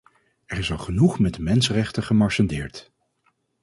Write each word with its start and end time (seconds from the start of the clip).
Er 0.45 0.57
is 0.57 0.71
al 0.71 0.77
genoeg 0.77 1.19
met 1.19 1.33
de 1.33 1.41
mensenrechten 1.41 2.03
gemarchandeerd. 2.03 2.91